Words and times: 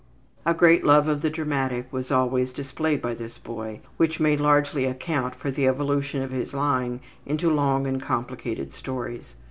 A 0.47 0.55
great 0.55 0.83
love 0.83 1.07
of 1.07 1.21
the 1.21 1.29
dramatic 1.29 1.93
was 1.93 2.11
always 2.11 2.51
displayed 2.51 3.03
by 3.03 3.13
this 3.13 3.37
boy, 3.37 3.81
which 3.97 4.19
may 4.19 4.35
largely 4.35 4.85
account 4.85 5.35
for 5.35 5.51
the 5.51 5.67
evolution 5.67 6.23
of 6.23 6.31
his 6.31 6.55
lying 6.55 7.01
into 7.23 7.51
long 7.53 7.85
and 7.85 8.01
complicated 8.01 8.73
stories. 8.73 9.35